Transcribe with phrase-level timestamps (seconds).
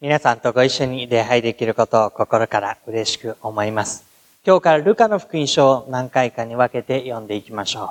[0.00, 4.04] 皆さんとご一緒に礼拝できることを心から嬉しく思います。
[4.46, 7.88] 今日からルカの福音書を何回かに分けて読んでいきましょう。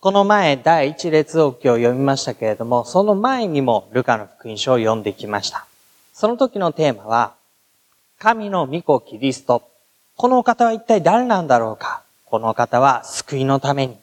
[0.00, 5.66] この前、第一列王記を読みましたけれども、その前にもルカの福音書を読んできました。
[6.12, 7.34] その時のテーマは、
[8.18, 9.62] 神の御子キリスト。
[10.16, 12.02] この方は一体誰なんだろうか？
[12.24, 13.96] この方は救いのために、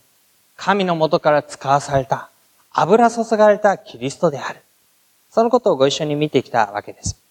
[0.56, 2.30] 神の元から使わされた、
[2.72, 4.62] 油注がれたキリストである。
[5.32, 7.22] そのことをご一緒に見てきたわけです。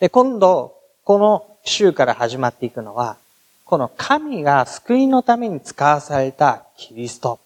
[0.00, 0.74] で、今度、
[1.04, 3.16] この週から始まっていくのは、
[3.64, 7.38] この神が救いのために使わされたキリスト。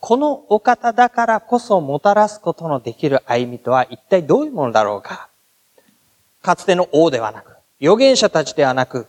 [0.00, 5.28] このお方だからこそもたらすことのできる歩みとは一体どういうものだろうか。
[6.42, 9.06] かつての王ではなく、預言者たちではなく、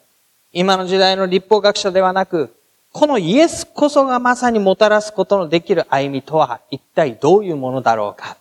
[0.54, 2.56] 今の時代の立法学者ではなく、
[2.94, 8.38] このイエスこそがまさにもたらすことのできる歩みとは一体どういうものだろうか。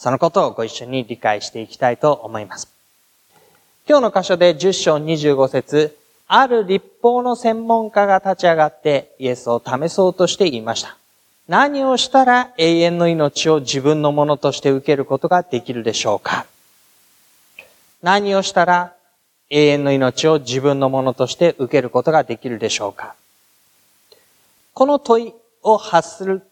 [0.00, 2.72] そのことをご一緒に理解していきたいと思います。
[3.86, 5.94] 今日の箇所で10章25節
[6.26, 10.96] ある立法の専門家が立ち上がってイエスを試そうとして言いました。
[11.48, 16.46] 何をしたら永遠の命を自分のものとして受けることができるでしょうか？
[18.02, 18.94] 何をしたら
[19.50, 23.14] 永遠の命を自分のものとして受けることができるでしょうか？
[24.72, 26.42] この問いを発する、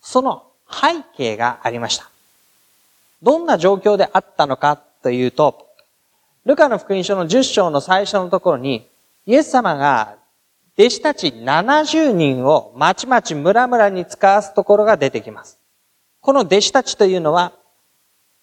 [0.00, 2.10] その背景がありました。
[3.22, 5.66] どんな状況であったのかというと、
[6.44, 8.88] ルカの福音書の10章の最初のところに、
[9.26, 10.16] イエス様が
[10.78, 15.58] 弟子たち70人をまちまち村々に使わすところが出てきます。
[16.20, 17.52] この弟子たちというのは、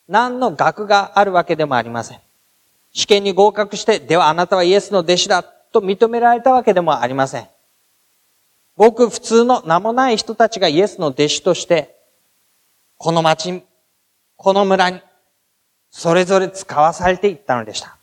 [0.08, 2.20] 何の学があるわけでもありません。
[2.92, 7.48] 試験に合格して、ではあなたはイエスの弟子だと認められたわけでもありません。
[8.76, 11.96] ごく普通の名もない人たちがイエスの弟子として、
[12.98, 13.64] この町
[14.36, 15.02] この村に、
[15.90, 17.98] それぞれ使わされていったのでした。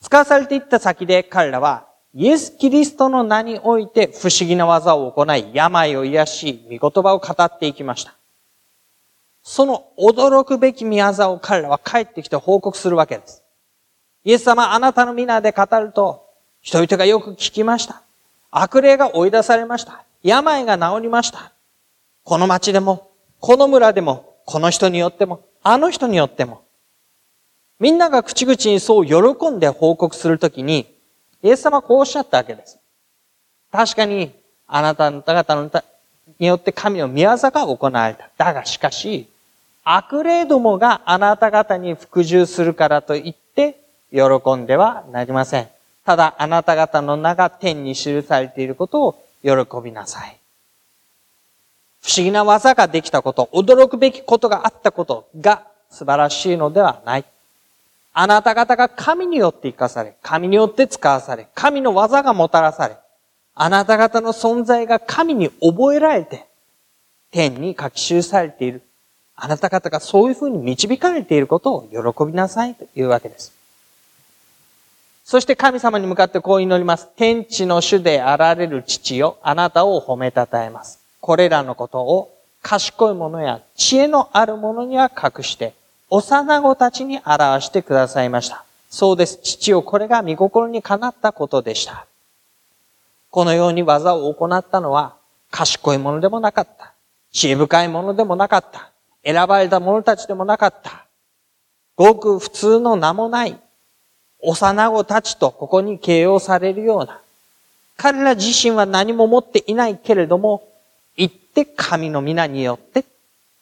[0.00, 8.14] 使わされていった先で彼らは、イエス・キリストの名において不思議な技を行い、病を癒し、御言葉を語っていきました。
[9.42, 13.42] その驚くべき見業を彼らは帰ってきて報告するわけです。
[14.24, 16.26] イエス様あなたの皆で語ると、
[16.60, 18.02] 人々がよく聞きました。
[18.50, 20.04] 悪霊が追い出されました。
[20.22, 21.52] 病が治りました。
[22.22, 23.10] この町でも、
[23.40, 26.62] この村でも、この人によっても、あの人によっても。
[27.78, 30.86] みんなが口々にそう喜んで報告するときに、
[31.42, 32.78] イエス様はこうおっしゃったわけです。
[33.70, 34.32] 確かに、
[34.68, 35.70] あなた方の
[36.38, 38.30] によって神の御業が行われた。
[38.36, 39.28] だがしかし、
[39.84, 43.80] 悪霊どもがあなた方に服従するからと言って、
[44.12, 45.68] 喜んではなりません。
[46.04, 49.50] ただ、あなた方の名が天に記されていることを喜
[49.82, 50.36] びなさい。
[52.02, 57.24] 不思議な技ができたこと、驚くべきことがあったことが素晴らしいのではない。
[58.12, 62.96] あなた方が神によって生かされ、神によって使わされ、神の技がもたらされ、
[63.54, 66.46] あなた方の存在が神に覚えられて、
[67.30, 68.82] 天に書き記されている。
[69.36, 73.52] あなた方がそういうふうに導かれていることを喜びなさいというわけです。
[75.24, 77.08] そして神様に向かってこう祈ります。
[77.16, 81.01] 天地の主であられる父よ、あなたを褒めたたえます。
[81.22, 85.72] これらのことを賢い者や知恵のある者には隠して、
[86.10, 88.64] 幼子たちに表してくださいました。
[88.90, 89.38] そうです。
[89.40, 92.06] 父よ、これが見心にかなったことでした。
[93.30, 95.14] このように技を行ったのは、
[95.52, 96.92] 賢い者でもなかった。
[97.30, 98.90] 知恵深い者でもなかった。
[99.24, 101.06] 選ばれた者たちでもなかった。
[101.94, 103.56] ごく普通の名もない、
[104.40, 107.20] 幼子たちとここに形容されるような、
[107.96, 110.71] 彼ら自身は何も持っていないけれども、
[111.16, 113.04] 言って神の皆によって、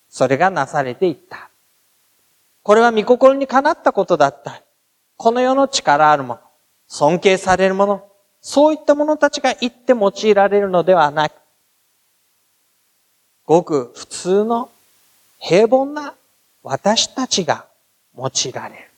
[0.09, 1.51] それがなされていった。
[2.63, 4.63] これは御心にかなったことだった。
[5.17, 6.41] この世の力あるもの、
[6.89, 8.09] 尊敬されるもの、
[8.41, 11.33] そういった者たちが言って用いられるのではなく、
[13.45, 14.71] ごく普通の
[15.39, 16.15] 平凡な
[16.63, 17.67] 私たちが
[18.17, 18.91] 用いられる。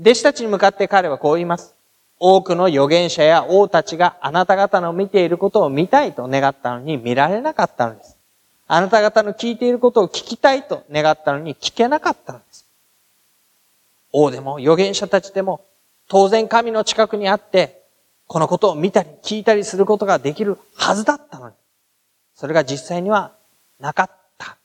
[0.00, 1.73] 弟子たちに向かって彼はこう言います。
[2.26, 8.16] 多くの預言者や王たちがあなた方の見ていることを見たいと願ったのに見られなかったのです。
[8.66, 12.64] あなた方の聞いていることを聞きたいと願ったのに聞けなかったのです。
[14.10, 15.66] 王でも預言者たちでも
[16.08, 17.82] 当然神の近くにあって、
[18.26, 21.54] このことを見たり聞いたりすることができるはずだったのに、
[22.34, 23.32] それが実際には
[23.78, 24.56] なかった。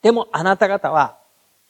[0.00, 1.16] でもあなた方は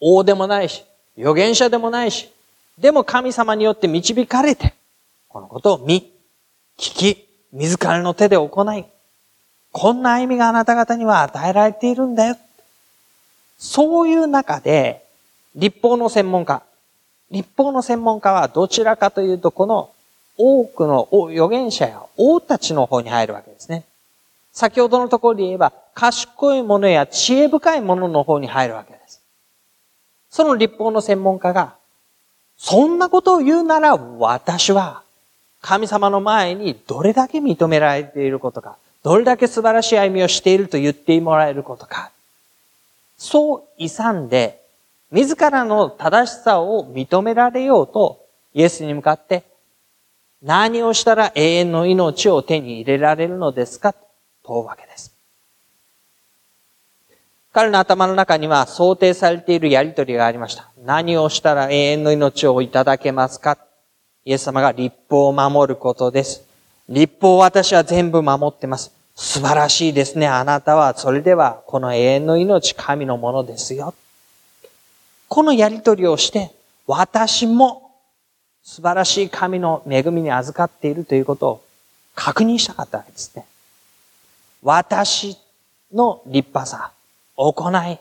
[0.02, 0.84] 王でもないし、
[1.16, 2.30] 預言者でもないし、
[2.78, 4.74] でも神様によって導かれて、
[5.28, 6.12] このことを見、
[6.78, 8.84] 聞き、自らの手で行い、
[9.72, 12.36] こんな歩みがあなた方には与えられているんだよ。
[13.58, 15.04] そういう中で、
[15.54, 16.62] 立法の専門家、
[17.30, 19.90] 立法の専門家はどちらかというと、この
[20.36, 23.84] 多くの預言者や王たちの方に入るわけですね。
[24.52, 29.20] 先ほどのところで言えば、賢い者や知恵深い者の方に入るわけです。
[30.30, 31.74] その立法の専門家が、
[32.64, 35.02] そんなことを言うなら私は
[35.60, 42.10] 神様の前にどれだけ認められていることか、どれだけ素晴らしい歩みをしていると言ってもらえることか。
[43.18, 44.62] そう勇んで、
[45.10, 48.24] 自らの正しさを認められようと、
[48.54, 49.44] イエスに向かって、
[50.42, 53.98] 何をしたら永遠の命を手に入れられるのですかと
[54.42, 55.13] 問うわけです。
[57.54, 60.68] 彼の頭の中には想定されているやりとりがありました。
[60.84, 63.56] 何をしたら永遠の命をいただけますか？
[64.24, 66.42] イエス様が立法を守ることです。
[66.88, 68.90] 立法を私は全部守ってます。
[69.14, 70.26] 素晴らしいですね。
[70.26, 73.94] あなたは、それでは、この永遠の命、神のものですよ。
[75.28, 76.50] このやりとりをして、
[76.88, 77.92] 私も
[78.64, 81.64] 素晴らしい神の恵みに預かっているということを
[82.16, 83.46] 確認したかったわけですね。
[84.60, 85.38] 私
[85.92, 86.90] の立派さ、
[87.36, 87.98] 行い、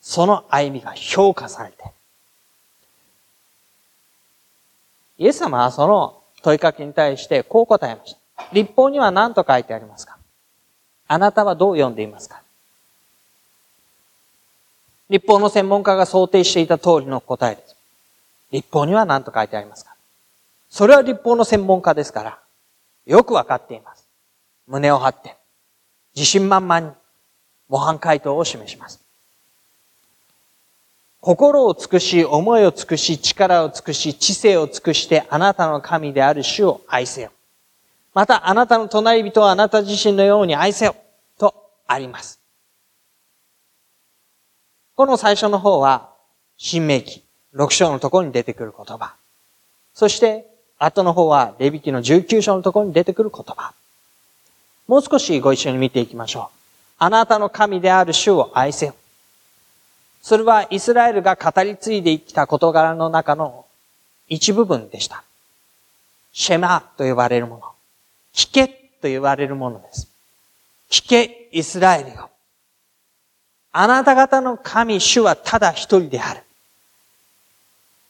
[0.00, 1.76] その歩みが評価されて、
[5.18, 8.46] イエス様はその問いかけに対してこう答えました。
[8.52, 10.18] 立法には何と書いてありますか？
[11.06, 12.42] あなたはどう読んでいますか？
[15.08, 17.76] 立法の専門家が想定していた通りの答えです。
[18.50, 19.94] 立法には何と書いてありますか？
[20.68, 22.38] それは立法の専門家ですから、
[23.06, 24.06] よくわかっています。
[24.66, 25.36] 胸を張って、
[26.16, 26.90] 自信満々に
[27.68, 29.00] 模範回答を示します。
[31.20, 37.30] 心を尽くし、思いを尽くし、力を尽くし、知性を尽くしてあなたの神である主を愛せよ。
[38.12, 40.94] またあなたの隣人をあなた自身のように愛せよ。
[41.38, 41.54] と
[41.86, 42.38] あります。
[44.94, 46.10] この最初の方は、
[46.58, 47.24] 新明記、
[47.54, 49.14] 6章のところに出てくる言葉。
[49.94, 50.46] そして、
[50.78, 53.72] 後の方は、レビキの19章のところに出てくる言葉。
[54.86, 56.63] もう少しご一緒に見ていきましょう。
[57.04, 58.94] あなたの神である主を愛せよ。
[60.22, 63.66] それはイスラエルが語り継いできた事柄の中の
[64.26, 65.22] 一部分でした。
[66.32, 67.62] シェマと呼ばれるもの。
[68.32, 68.68] 聞け
[69.02, 70.08] と言われるものです。
[70.88, 72.30] 聞け、イスラエルよ。
[73.72, 76.40] あなた方の神、主はただ一人である。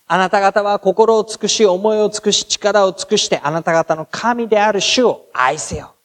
[0.06, 5.96] あなた方は心を尽くし、思いを尽くし、力を尽くして、あなた方の神である主を愛せよ。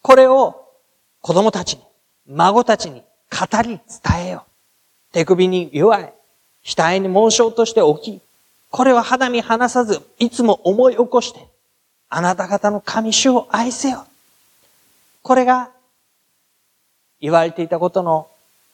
[0.00, 0.64] これを
[1.20, 1.89] 子供たちに、
[2.30, 4.44] 孫たちに語り伝えよ。
[5.12, 6.12] 手首に弱い、
[6.64, 8.20] 額に紋章として置き、
[8.70, 11.46] これは肌身離さず、いつも思い起こして、
[12.08, 14.06] あなた方の神主を愛せよ。
[15.22, 15.70] これが
[17.20, 18.28] 言われていたことの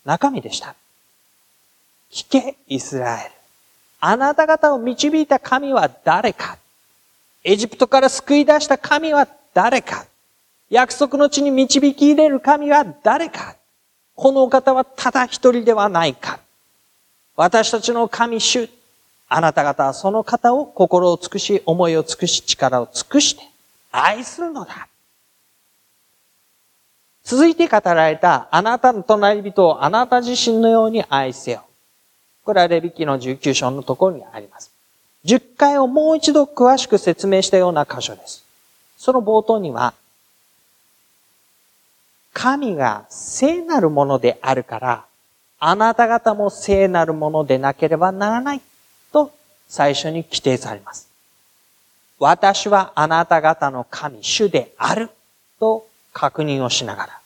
[0.04, 0.74] 中身でした。
[2.10, 3.30] 聞け、イスラエル。
[4.00, 6.58] あなた方を導いた神は誰か
[7.42, 10.04] エジプトから救い出した神は誰か
[10.70, 13.56] 約束の地に導き入れる神は誰か
[14.16, 16.40] このお方はただ一人ではないか。
[17.36, 18.70] 私たちの神主、
[19.28, 23.42] あなた方はその方を心を尽くし、思いを尽くし、力を尽くして
[23.92, 24.88] 愛するのだ。
[27.24, 31.66] 続いて語られた、あなたの隣人をあなた自身のように愛せよ。
[32.42, 34.70] これはレビキの19章のところにあります。
[35.26, 38.44] 10回をもう一度詳しく説明したような箇所です。
[38.96, 39.92] その冒頭には、
[42.38, 45.06] 神が聖なるものであるから、
[45.58, 48.60] あなた方も聖なるものでなければならない
[49.10, 49.32] と
[49.68, 51.08] 最初に規定されます。
[52.18, 55.08] 私はあなた方の神、主である
[55.58, 57.20] と確認をしながら、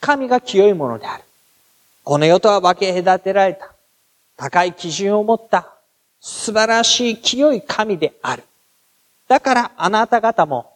[0.00, 1.24] 神が清いものである。
[2.04, 3.72] この世とは分け隔てられた、
[4.36, 5.68] 高い基準を持った
[6.20, 8.44] 素晴らしい清い神である。
[9.26, 10.72] だからあなた方も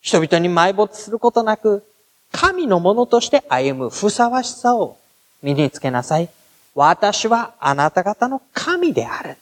[0.00, 1.84] 人々に埋没することなく
[2.32, 4.98] 神のものとして歩むふさわしさを
[5.42, 6.28] 身につけなさい。
[6.74, 9.36] 私はあなた方の神である。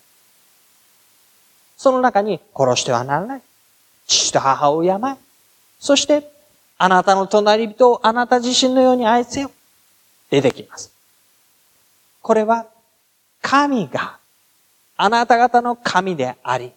[1.77, 3.43] その中に殺してはならない。
[4.07, 4.99] 父と母を敬い。
[5.79, 6.31] そして、
[6.79, 9.51] あなたの隣人をあなた自身のように愛せよ。
[10.31, 10.93] 出てきます。
[12.23, 12.67] これは、
[13.43, 14.19] 神が、
[14.97, 16.73] あなた方の神であり、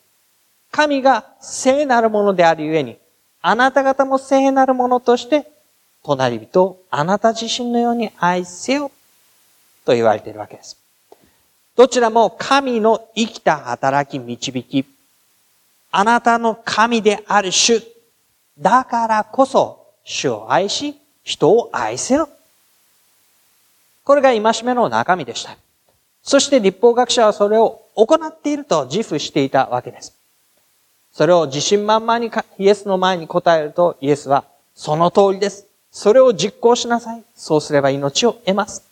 [0.72, 2.98] 神が聖なるものであるゆえに、
[3.42, 5.51] あなた方も聖なるものとして、
[6.04, 8.92] 隣人をあなた自身のように愛せよ。
[9.86, 10.78] と言われているわけです。
[11.76, 14.86] どちらも神の生きた働き導き、
[15.92, 17.82] あなたの神である主、
[18.60, 22.30] だからこそ主を愛し、人を愛せよ。
[24.04, 25.58] これが戒めの中身でした。
[26.24, 30.16] そして立法学者はそれを行っていると自負していたわけです。
[31.12, 35.68] それを自信満々にイエスの前に答えるとイエスはその通りです。
[35.92, 37.24] それを実行しなさい。
[37.36, 38.84] そうすれば命を得ます。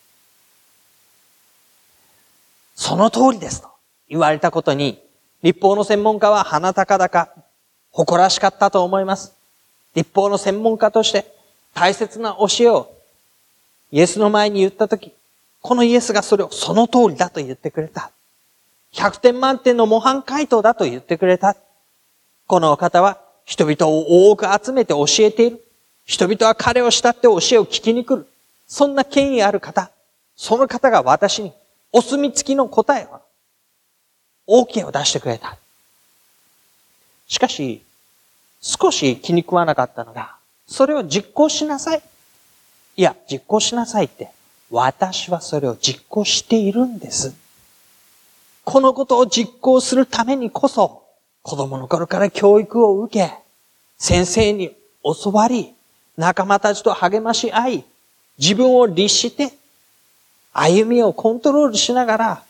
[2.76, 3.70] その通りですと
[4.10, 5.02] 言われたことに、
[5.42, 7.30] 立法の専門家は鼻高々、
[7.92, 9.34] 誇らしかったと思います。
[9.96, 11.26] 立法の専門家として
[11.74, 12.92] 大切な教えを
[13.92, 15.14] イエスの前に言ったとき、
[15.62, 18.12] このイエスがそれをその通りだと言ってくれた。
[18.94, 21.56] 100点満点の模範回答だと言ってくれた。
[22.48, 25.64] この方は人々を多く集めて教えている。
[26.10, 28.28] 人々は彼を慕って教えを聞きに来る。
[28.68, 29.92] そんな権威ある方。
[30.36, 31.54] その方が私に
[31.92, 33.22] お墨付きの答えは、
[34.48, 35.56] OK を出してくれた。
[37.28, 37.84] しかし、
[38.60, 40.36] 少し気に食わなかったのが、
[40.68, 42.02] それを実行しなさい。
[42.98, 44.32] いや、実行しなさいって、
[44.72, 47.36] 私はそれを実行しているんです。
[48.64, 51.04] このことを実行するためにこそ、
[51.44, 53.32] 子供の頃から教育を受け、
[54.00, 55.76] 先生に教わり、
[56.20, 57.86] 仲間たちと励まし合い、
[58.38, 59.54] 自分を律して、
[60.52, 62.44] 歩みをコントロールしながら、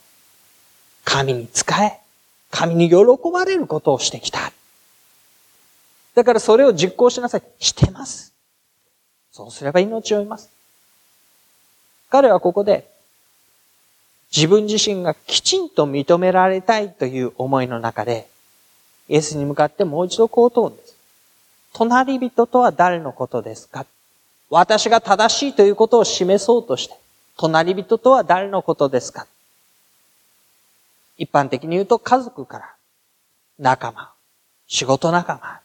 [1.05, 1.99] 神に仕え、
[2.49, 2.95] 神に喜
[3.31, 4.51] ばれることをしてきた。
[6.15, 7.43] だからそれを実行しなさい。
[7.59, 8.33] してます。
[9.31, 10.49] そうすれば命を得ます。
[12.09, 12.89] 彼はここで、
[14.35, 18.27] 自分自身がきちんと認められたいという思いの中で、
[19.09, 20.88] イエスに向かってもう一度こう問うんです。
[21.79, 23.86] 隣人とは誰のことですか？
[24.50, 26.95] 私が正しいということを示そうとして、
[27.38, 29.27] 隣人とは誰のことですか？
[31.17, 32.74] 一般的に言うと家族から、
[33.59, 34.12] 仲間、
[34.67, 35.62] 仕事仲間、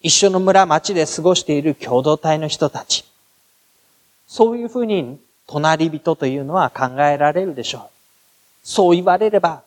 [0.00, 3.04] 一緒の村、町で過ごしている共同体の人たち。
[4.26, 7.82] そういうふうに隣人というのは考えられるでしょう。
[8.62, 9.62] そう言われれば、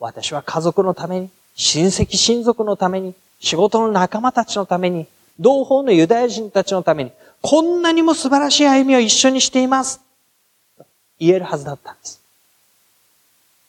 [0.00, 5.06] 私は家族のために、親戚親族のために、仕事の仲間たちのために、
[5.38, 10.00] 同胞のユダヤ人たちのために、こんなにも素晴らしい歩みを一緒にしています。
[11.18, 12.20] 言えるはずだったんです。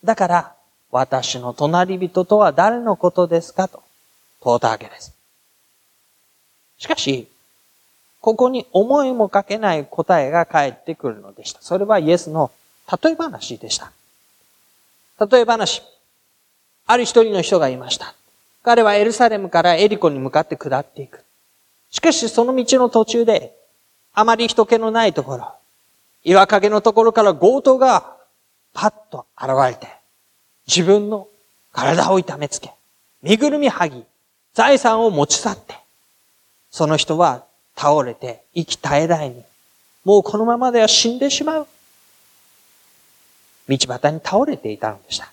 [0.03, 0.55] だから、
[0.91, 3.67] 私の隣人とは誰のことですか？
[3.67, 3.83] と
[4.41, 5.13] 問うたわけです。
[6.79, 7.27] しかし、
[8.21, 11.61] ここに思いもかけない答えが返ってくるのでした。
[11.61, 12.51] それはイエスの
[13.03, 13.91] 例え話でした。
[15.29, 15.83] 例え話。
[16.87, 18.15] ある一人の人がいました。
[18.63, 21.23] 彼はエルサレムからエリコに向かって下っていく。
[21.91, 23.55] しかしその道の途中で、
[24.13, 25.53] あまり人気のないところ、
[26.23, 28.17] 岩陰のところから強盗が
[28.73, 29.87] パッと現れて、
[30.67, 31.27] 自分の
[31.71, 32.71] 体を痛めつけ、
[33.21, 34.03] 身ぐるみ剥ぎ、
[34.53, 35.75] 財産を持ち去って、
[36.69, 39.43] その人は倒れて息絶え絶えに、
[40.03, 41.67] もうこのままでは死んでしまう。
[43.67, 45.31] 道端に倒れていたのでした。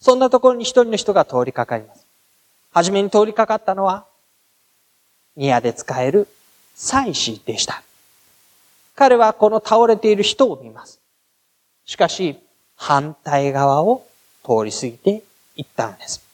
[0.00, 2.04] そんなところに一人の人が通りかかります。
[2.72, 4.06] はじめに通りかかったのは、
[5.38, 6.26] 宮で使える
[6.74, 7.82] 祭司でした。
[8.96, 11.00] 彼はこの倒れている人を見ます。
[11.86, 12.36] しかし、
[12.74, 14.04] 反対側を
[14.44, 15.22] 通り過ぎて
[15.54, 16.26] 行ったのです。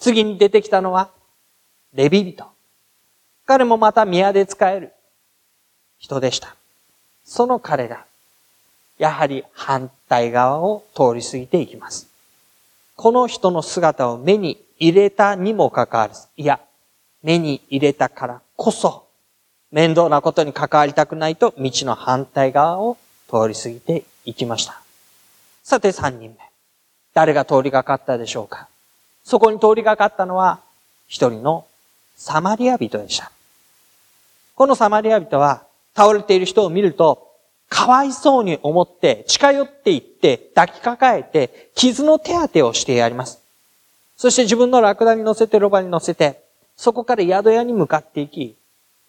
[0.00, 1.08] 次に出てきたのは、
[1.94, 2.46] レビ人。
[3.46, 4.92] 彼もまた宮で使える
[5.98, 6.56] 人でした。
[7.24, 8.04] その彼が、
[8.98, 12.08] やはり反対側を通り過ぎていきます。
[12.96, 16.60] この人の姿を目に入れたにもかかわらず、いや、
[17.28, 19.04] 目に入れたからこそ、
[19.70, 22.96] 面倒なことに関わりたくないと道の反対側を
[23.28, 24.80] 通り過ぎていきました。
[25.62, 26.36] さて三人目。
[27.12, 28.66] 誰が通りがかったでしょうか？
[29.24, 30.60] そこに通りがかったのは
[31.06, 31.66] 一人の
[32.16, 33.30] サマリア人でした。
[34.54, 37.28] このサマリア人は倒れている人を見ると
[37.68, 43.42] かわいそうに思って近寄っていって抱きかかえて傷の手当てをしてやります。
[44.16, 46.47] そして自分のラクダに乗せてロバに乗せて
[46.78, 48.56] そこから宿屋に向かっていき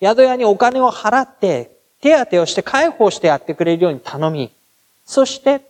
[0.01, 1.71] 宿屋にお金を払って、
[2.01, 4.51] 手当てをして介抱してやってくれるように頼み、
[5.05, 5.61] そして、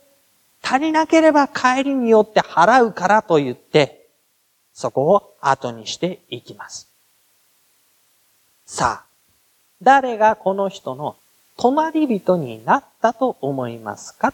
[0.62, 4.06] 足りなければ帰りによって払うからと言って、
[4.72, 6.88] そこを後にしていきます。
[8.66, 9.04] さあ、
[9.82, 11.16] 誰がこの人の
[11.56, 14.32] 隣人になったと思いますか？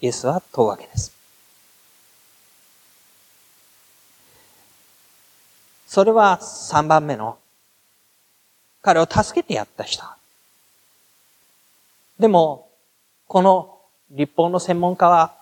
[0.00, 1.17] イエスは問うわけです。
[5.88, 7.38] それは3番目の
[8.82, 10.04] 彼を助けてやった人。
[12.20, 12.68] でも、
[13.26, 13.78] この
[14.10, 15.34] 立法の専門家は、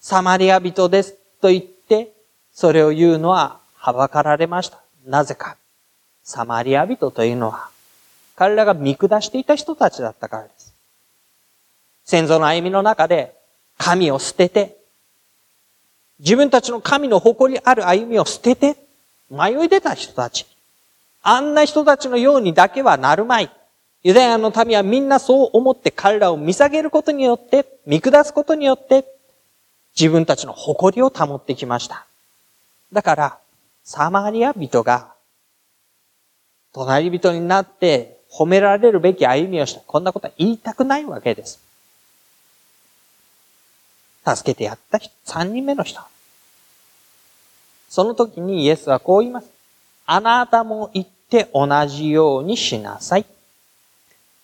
[0.00, 2.12] サマリア人ですと言って、
[2.52, 4.80] それを言うのははばかられました。
[5.04, 5.56] なぜか。
[6.22, 7.70] サマリア人というのは、
[8.36, 10.72] 彼らが見下していた人たちだったからです。
[12.04, 13.34] 先祖の歩みの中で、
[13.78, 14.76] 神を捨てて、
[16.20, 18.89] 自分たちの神の誇りある歩みを捨てて、
[19.30, 20.46] 迷い出た人たち。
[21.22, 23.50] あんな人たちのようにだけはなるまい。
[24.02, 29.04] ユダヤの民はみんなそう思って彼らを見下げることによって、見下すことによって、
[29.98, 32.06] 自分たちの誇りを保ってきました。
[32.92, 33.38] だから、
[33.84, 35.12] サマリア人が、
[36.72, 39.80] 隣人になって褒められるべき歩みをした。
[39.80, 41.60] こんなことは言いたくないわけです。
[44.26, 46.00] 助けてやった人、三人目の人。
[47.90, 49.50] その時にイエスはこう言います。
[50.06, 53.26] あなたも言って同じようにしなさい。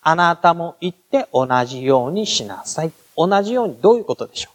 [0.02, 2.92] あなたも言って同じようにしなさい。
[3.16, 4.52] 同じようにどういうことでしょう？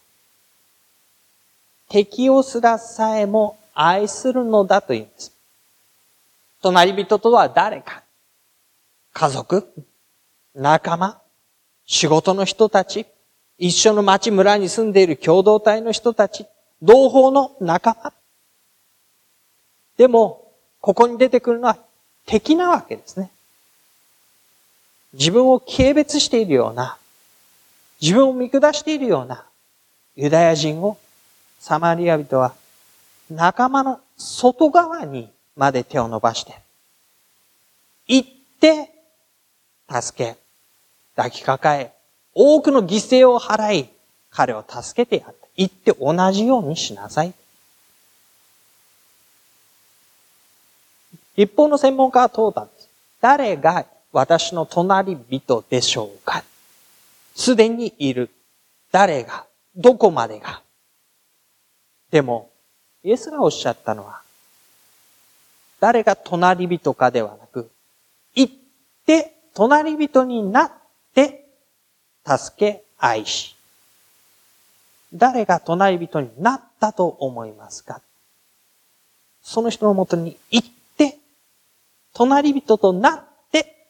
[1.89, 5.31] 敵をすらさえも愛するのだと言うんです。
[6.61, 8.03] 隣人とは誰か？
[9.13, 9.73] 家族？
[10.53, 11.21] 仲間？
[11.85, 13.05] 仕事の人たち？
[13.57, 16.45] 一緒の町村に住んでいる共同体の人たち？
[16.81, 18.13] 同胞の仲間？
[20.01, 21.77] でも、ここに出てくるのは
[22.25, 23.29] 敵なわけですね。
[25.13, 26.97] 自分を軽蔑しているような、
[28.01, 29.45] 自分を見下しているような
[30.15, 30.97] ユダヤ人を
[31.59, 32.55] サマリア人は
[33.29, 36.55] 仲間の外側にまで手を伸ばして、
[38.07, 38.29] 行っ
[38.59, 38.89] て、
[39.87, 40.37] 助け、
[41.15, 41.93] 抱きかかえ、
[42.33, 43.89] 多くの犠牲を払い、
[44.31, 45.47] 彼を助けてやった。
[45.57, 47.35] 行って同じようにしなさい。
[51.41, 52.87] 一方の専門家は問うたんです。
[53.19, 56.43] 誰が私の隣人でしょうか？
[57.33, 58.29] すでにいる。
[58.91, 59.45] 誰が？
[59.75, 60.61] どこまでが？
[62.11, 62.51] でも、
[63.03, 64.21] イエスがおっしゃったのは、
[65.79, 67.71] 誰が隣人かではなく、
[68.35, 68.53] 行っ
[69.07, 70.71] て隣人になっ
[71.15, 71.47] て
[72.23, 73.55] 助け愛し、
[75.11, 77.99] 誰が隣人になったと思いますか？
[79.41, 80.69] その人のもとに行っ
[82.13, 83.87] 隣人となって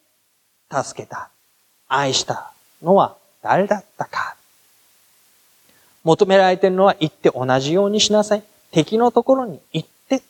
[0.71, 1.29] 助けた、
[1.87, 4.35] 愛したのは誰だったか。
[6.03, 8.43] 求められているのは行って同じようにしなさい。
[8.71, 10.23] 敵のところに行って。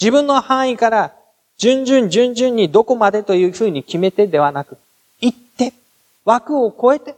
[0.00, 1.14] 自分の範囲から
[1.56, 4.78] 順々順々にどこまでというふうに決めてではなく、
[5.20, 5.72] 行って、
[6.24, 7.14] 枠を超えて、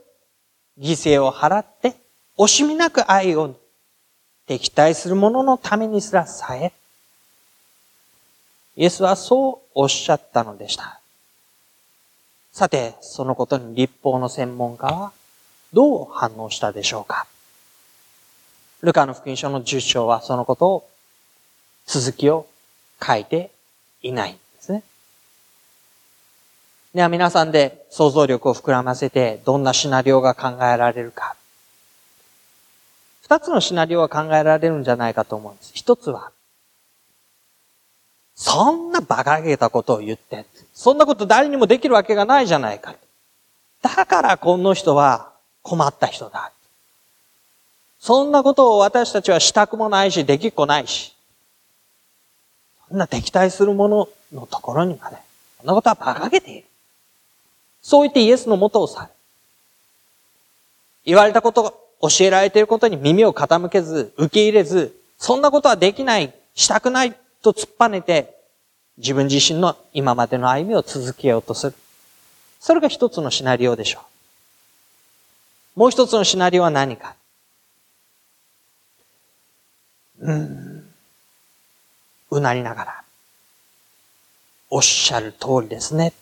[0.79, 1.95] 犠牲を払って、
[2.39, 3.55] 惜しみなく愛を
[4.47, 6.73] 敵対する者のためにすらさえ、
[8.77, 11.01] イエスはそうおっしゃったのでした。
[12.53, 15.13] さて、そのことに立法の専門家は
[15.73, 17.27] どう反応したでしょうか？
[18.83, 20.89] ルカの福音書の10章はそのことを、
[21.87, 22.47] 続きを
[23.05, 23.51] 書いて
[24.03, 24.83] いないんですね。
[26.95, 31.37] では皆さんで想像力を膨らませてどんなシナリオが考えられるか。
[33.23, 35.73] 二つのシナリオが考えられるんじゃないかと思うんです。
[35.75, 36.31] 一つは、
[38.37, 40.45] そんな馬鹿げたことを言って、
[40.75, 42.95] そんなこと誰にもできるわけがないじゃないか。
[43.81, 46.53] だからこの人は困った人だ。
[47.99, 51.15] そんなことを私たちはしたくもないし、できっこないし。
[52.89, 55.17] そんな敵対する者のところにまで、
[55.59, 56.67] そんなことは馬鹿げている。
[57.81, 59.09] そう言ってイエスのもとを去る。
[61.07, 61.73] 言われたことが、
[62.03, 68.35] 教えられていることに耳を傾けず、受け入れず、そんなことはできない、したくないと突っぱねて、
[68.99, 71.75] 自分自身の今までの歩みを続けようとする。
[72.59, 74.01] それが一つのシナリオでしょ
[75.77, 75.81] う。
[75.81, 77.15] もう一つのシナリオは何か。
[80.19, 80.91] うん。
[82.31, 83.03] うなりながら。
[84.71, 86.13] おっしゃる通りですね。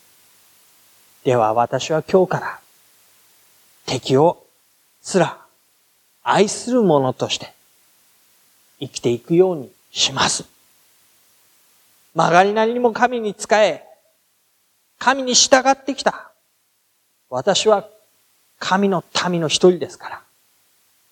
[1.24, 2.60] では私は今日から
[3.87, 4.44] 敵を
[5.00, 5.38] すら
[6.22, 7.54] 愛する者として
[8.78, 10.53] 生きていくようにします。
[12.14, 13.85] 曲がりなりにも神に仕え、
[14.98, 16.33] 神に従ってきた。
[17.29, 17.88] 私は
[18.59, 20.22] 神の民の一人ですから、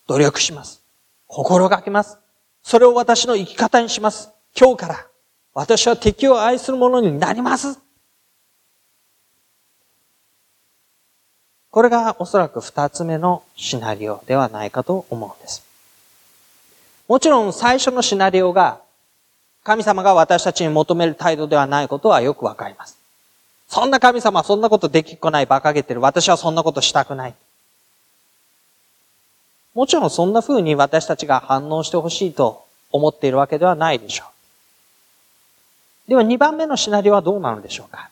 [0.06, 0.82] 努力します。
[1.26, 2.18] 心がけます。
[2.62, 4.30] それを私の生き方にします。
[4.58, 5.06] 今日から
[5.54, 7.80] 私は敵を愛する者になります。
[11.70, 15.64] これがおそらく二つ目のシナリオではないかと思うんです。
[17.08, 18.81] もちろん最初のシナリオが
[19.64, 22.98] 神様が私たちに求める態度ではないことはよくわかります。
[23.68, 26.00] そんな神様そんなことできっこない、馬鹿げてる。
[26.00, 27.34] 私はそんなことしたくない。
[29.74, 34.24] もちろんそんな風に私たちが反応してほしいと思っているわけではないでしょ
[36.06, 36.10] う。
[36.10, 38.10] では2番目のシナリオはどうなのでしょうか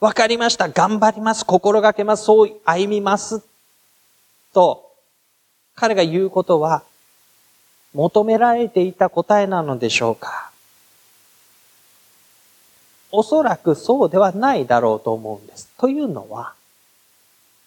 [0.00, 0.68] わかりました。
[0.68, 1.44] 頑張ります。
[1.44, 2.24] 心がけます。
[2.24, 3.42] そう歩みます。
[4.54, 4.88] と、
[5.74, 6.84] 彼が言うことは、
[7.94, 10.50] 求められていた答えなのでしょうか？
[13.10, 15.68] おそらくそうではないだろうと思うんです。
[15.78, 16.52] というのは、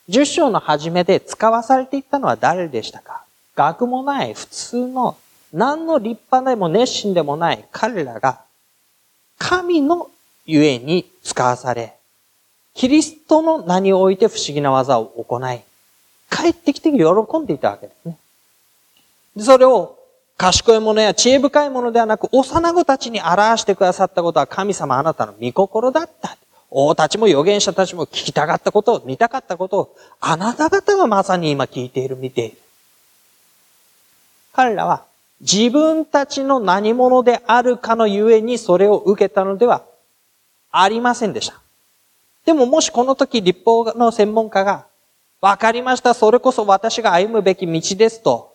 [0.07, 3.23] 十章の初めで使わされていったのは誰でしたか？
[3.55, 5.17] 学もない普通の
[5.51, 8.39] 何の立派でも熱心でもない彼らが
[9.37, 10.09] 神の
[10.45, 11.95] ゆえに使わされ、
[12.73, 15.61] キリストの名において不思議な技を行い、
[16.29, 16.99] 帰ってきて喜
[17.39, 18.17] んでいたわけですね。
[19.39, 19.97] それを
[20.41, 26.35] 賢いものや知恵深いものではなく、幼子たちに表してくださったことは神様あなたの御心だった。
[26.71, 32.57] 王たちも預言者たちも聞きたかったことを、見たかったことを、あなた方がまさに今聞いている、見ている。
[34.53, 35.03] 彼らは
[35.41, 39.83] 自分たちの何者であるかのゆえにそれを受けたのでは
[40.71, 41.61] ありませんでした。
[42.45, 44.85] でももしこの時立法の専門家が、
[45.39, 48.50] わかりました、それこそ私が歩むべき道ですと、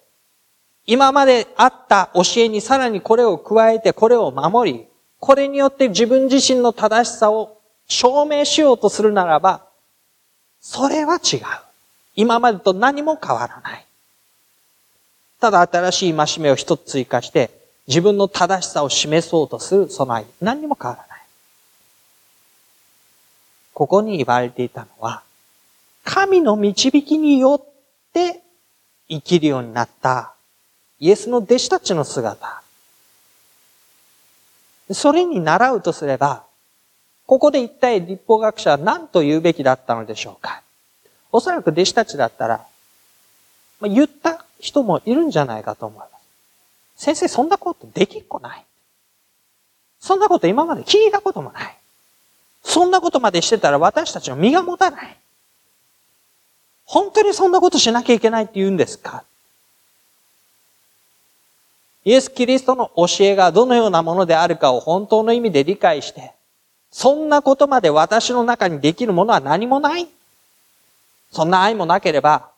[0.86, 4.86] 今まであった教えにさらにこれを加えて、これを守り、
[5.18, 9.66] これによって自分自身の正しさを証明しようとするならば、
[10.60, 11.40] それは違う。
[12.14, 13.86] 今までと何も変わらない。
[15.40, 17.50] ただ新しい戒めを一つ追加して、
[17.88, 21.20] 自分の正しさを示そうとする備え、何にも変わらない。
[23.74, 25.22] ここに言われていたのは、
[26.04, 28.40] 神の導きによって
[29.08, 30.35] 生きるようになった
[30.98, 32.62] イエスの弟子たちの姿。
[34.92, 36.44] それに習うとすれば、
[37.26, 40.62] ここで一体立法学者は何と言うべきだったのでしょうか
[41.32, 42.64] おそらく弟子たちだったら、
[43.80, 46.10] まあ、言った人もいるんじゃないかと思います。
[47.04, 48.64] 先生、そんなことできっこない。
[50.00, 51.76] そんなこと今まで聞いたこともない。
[52.62, 55.16] そんなことまでしてたら私たちの身が持たない。
[56.84, 59.24] 本当にそんなことしなきゃいけないって言うんですか
[62.06, 66.34] イエス・キリストの教えがどのようなものであるかを本当の意味で理解して、
[66.92, 70.06] そんなことまで私の中にできるものは何もない。
[71.32, 72.48] そんな愛もなければ、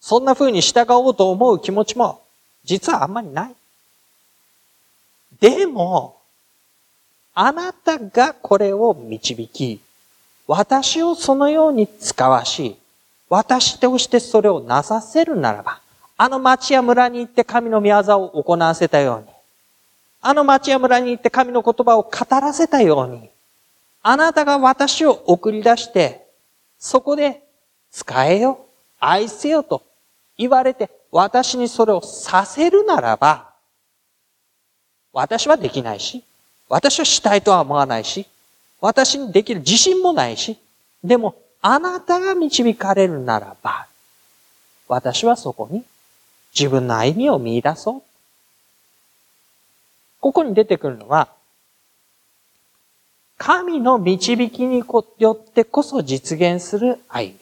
[0.00, 2.22] そんな風に従おうと思う気持ちも、
[2.64, 3.54] 実はあんまりない。
[5.38, 6.16] でも、
[7.34, 9.80] あなたがこれを導き、
[10.48, 12.76] 私をそのように使わし、
[13.30, 15.80] 私としてそれをなさせるならば、
[16.20, 19.26] あの町や村に行って神の御業を行わせたように、
[20.20, 23.30] あの町や村に行って神の言葉を語らせたように、
[24.02, 26.26] あなたが私を送り出して、
[26.76, 27.40] そこで
[27.92, 28.66] 使えよ、
[28.98, 29.84] 愛せよと
[30.36, 33.52] 言われて、私にそれをさせるならば、
[35.12, 36.24] 私はできないし、
[36.68, 38.26] 私はしたいとは思わないし、
[38.80, 40.58] 私にできる自信もないし、
[41.04, 43.86] でも、あなたが導かれるならば、
[44.88, 45.84] 私はそこに
[46.58, 48.02] 自分の歩みを見出そう。
[50.18, 51.28] ここに出てくるのは、
[53.36, 54.82] 神の導きに
[55.18, 57.38] よってこそ実現する歩み。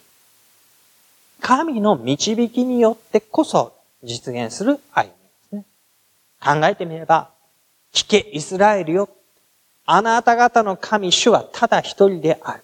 [1.40, 5.14] 神の導きによってこそ実現する歩みで
[5.48, 5.64] すね。
[6.38, 7.30] 考えてみれば、
[7.94, 9.08] 聞けイスラエルよ。
[9.86, 12.62] あなた方の神主はただ一人である。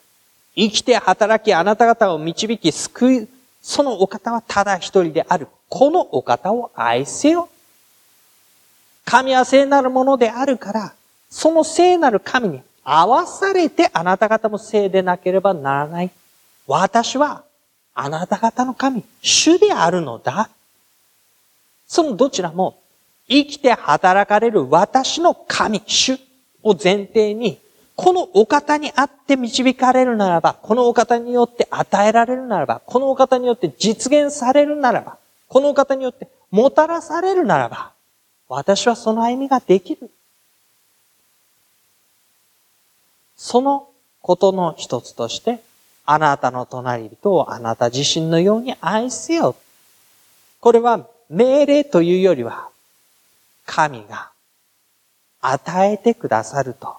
[0.55, 3.29] 生きて働きあなた方を導き救い、
[3.63, 5.49] そのお方はただ一人である。
[5.75, 7.49] このお方を愛せよ。
[9.07, 10.93] 神は聖なるものであるから、
[11.31, 16.11] その聖なる神に合わされてあなた方も聖でなければならない。
[16.67, 17.43] 私は
[17.95, 20.51] あなた方の神、主であるのだ。
[21.87, 22.79] そのどちらも
[23.27, 26.19] 生きて働かれる私の神、主
[26.63, 27.59] を前提に、
[27.97, 35.17] このお方にあって導かれるならば、このお方によって与えられるならば、このお方によって実現されるならば、
[35.53, 37.93] この方によってもたらされるならば、
[38.49, 40.11] 私はその歩みができる。
[43.37, 43.87] その
[44.23, 45.61] ことの一つとして、
[46.07, 49.55] あなたの隣人をあなた自身のように愛せよ。
[50.61, 52.71] これは命令というよりは、
[53.67, 54.31] 神が
[55.43, 56.97] 与えてくださると、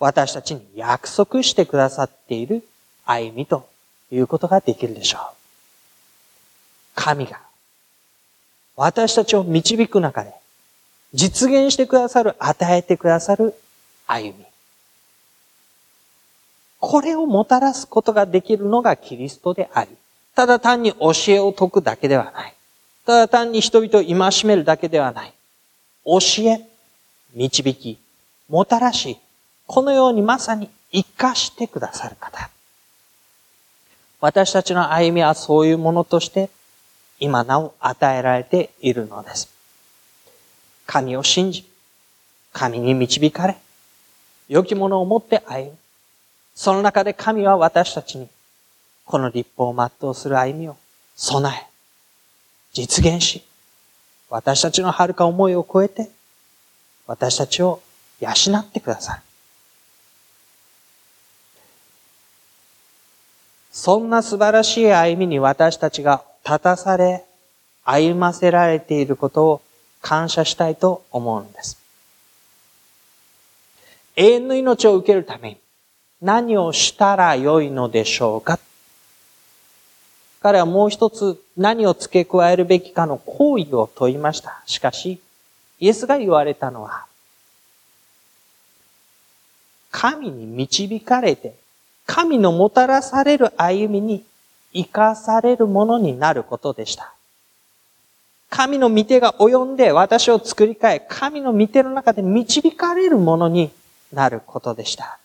[0.00, 2.64] 私たちに約束してくださっている
[3.06, 3.68] 歩みと
[4.10, 5.20] いうことができるでしょう。
[6.96, 7.47] 神が
[8.78, 10.32] 私たちを導く中で
[11.12, 13.54] 実現してくださる、与えてくださる
[14.06, 14.44] 歩み。
[16.78, 19.90] これをもたらすことができるのがキリストであり、
[20.36, 22.54] ただ単に教えを説くだけではない。
[23.04, 25.32] ただ単に人々を戒めるだけではない。
[26.04, 26.60] 教え、
[27.34, 27.98] 導き、
[28.48, 29.18] もたらし、
[29.66, 32.48] このようにまさに生かしてくださる方。
[34.20, 36.48] 私たちの歩みはそういうものとして
[37.20, 39.48] 今なお与えられているのです。
[40.86, 41.68] 神を信じ、
[42.52, 43.56] 神に導かれ、
[44.48, 45.78] 良きものを持って歩む。
[46.54, 48.28] その中で神は私たちに、
[49.04, 50.76] この立法を全うする歩みを
[51.16, 51.66] 備え、
[52.72, 53.44] 実現し、
[54.30, 56.10] 私たちの遥か思いを超えて、
[57.06, 57.80] 私たちを
[58.20, 59.22] 養ってくださる。
[63.70, 67.26] そんな素晴らしい歩みに私たちが立たされ、
[67.84, 69.62] 歩ませられていることを
[70.00, 71.78] 感謝したいと思うんです。
[74.16, 75.56] 永遠の命を受けるために
[76.22, 78.58] 何をしたらよいのでしょうか？
[80.40, 84.62] 彼はもう一つ何を付け加えるべきかの行為を問いました。
[84.66, 85.20] しかし、
[85.80, 87.04] イエスが言われたのは、
[89.90, 91.54] 神に導かれて、
[92.06, 94.24] 神のもたらされる歩みに
[94.78, 97.12] 生かされるものになることでした。
[98.48, 103.70] 神の御手が及んで私を作り変え、神の御手の中で導かれるものに
[104.12, 105.18] なることでした。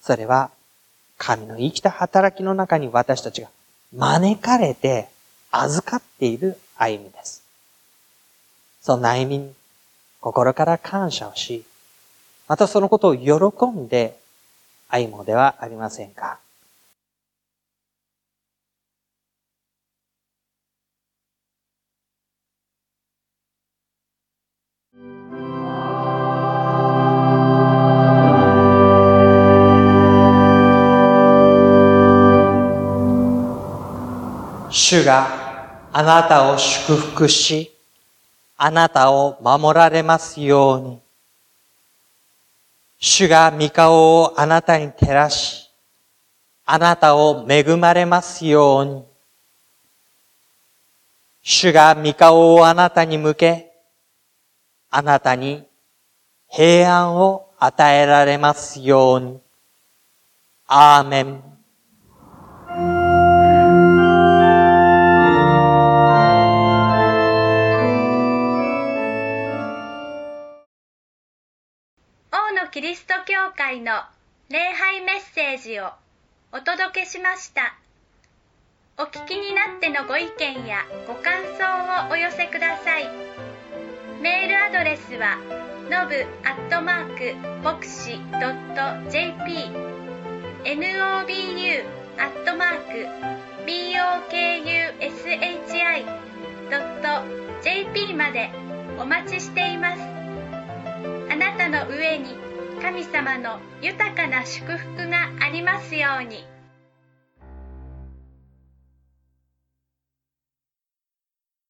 [0.00, 0.50] それは、
[1.18, 3.48] 神の生きた働きの中に私たちが
[3.94, 5.08] 招かれて
[5.50, 7.42] 預かっている歩みです。
[8.80, 9.52] その歩みに
[10.20, 11.64] 心から感謝をし、
[12.46, 14.18] またそのことを喜んで
[14.88, 16.38] 歩もではありませんか？
[34.70, 35.26] 主が
[35.92, 37.74] あなたを祝福し、
[38.56, 41.07] あなたを守られますように。
[43.00, 45.70] 主が御顔をあなたに照らし、
[46.66, 49.04] あなたを恵まれますように。
[51.42, 53.72] 主が御顔をあなたに向け、
[54.90, 55.64] あなたに
[56.48, 59.40] 平安を与えられますように。
[60.66, 61.57] アーメン。
[73.58, 73.90] 会の
[74.50, 75.90] 礼拝メッセージを
[76.52, 77.76] お届けしました。
[78.96, 83.08] お聞きになってのご意見やご感想をお寄せください。
[84.22, 85.38] メールアドレスは
[85.90, 89.72] のぶアットマークボクシドット JP
[90.62, 91.82] nobu
[92.16, 93.08] アットマーク
[93.66, 94.86] bokushi
[96.70, 97.26] ドット
[97.64, 98.50] JP まで
[99.00, 100.02] お待ちしています。
[101.28, 102.47] あなたの上に
[102.80, 106.57] 神様の豊かな祝福がありますように。